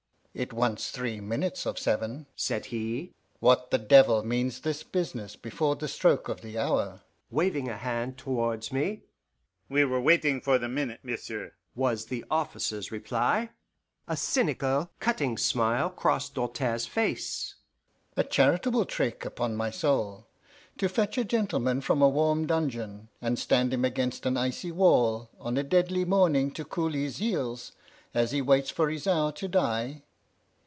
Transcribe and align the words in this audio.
"It 0.33 0.53
wants 0.53 0.91
three 0.91 1.19
minutes 1.19 1.65
of 1.65 1.77
seven," 1.77 2.25
said 2.37 2.67
he. 2.67 3.11
"What 3.41 3.69
the 3.69 3.77
devil 3.77 4.23
means 4.23 4.61
this 4.61 4.81
business 4.81 5.35
before 5.35 5.75
the 5.75 5.89
stroke 5.89 6.29
o' 6.29 6.35
the 6.35 6.57
hour?" 6.57 7.01
waving 7.29 7.67
a 7.67 7.75
hand 7.75 8.17
towards 8.17 8.71
me. 8.71 9.01
"We 9.67 9.83
were 9.83 9.99
waiting 9.99 10.39
for 10.39 10.57
the 10.57 10.69
minute, 10.69 11.01
monsieur," 11.03 11.51
was 11.75 12.05
the 12.05 12.23
officer's 12.31 12.93
reply. 12.93 13.49
A 14.07 14.15
cynical, 14.15 14.89
cutting 15.01 15.37
smile 15.37 15.89
crossed 15.89 16.35
Doltaire's 16.35 16.85
face. 16.85 17.55
"A 18.15 18.23
charitable 18.23 18.85
trick, 18.85 19.25
upon 19.25 19.57
my 19.57 19.69
soul, 19.69 20.27
to 20.77 20.87
fetch 20.87 21.17
a 21.17 21.25
gentleman 21.25 21.81
from 21.81 22.01
a 22.01 22.07
warm 22.07 22.47
dungeon 22.47 23.09
and 23.21 23.37
stand 23.37 23.73
him 23.73 23.83
against 23.83 24.25
an 24.25 24.37
icy 24.37 24.71
wall 24.71 25.29
on 25.41 25.57
a 25.57 25.61
deadly 25.63 26.05
morning 26.05 26.51
to 26.51 26.63
cool 26.63 26.93
his 26.93 27.17
heels 27.17 27.73
as 28.13 28.31
he 28.31 28.41
waits 28.41 28.69
for 28.71 28.89
his 28.89 29.05
hour 29.05 29.33
to 29.33 29.49
die! 29.49 30.03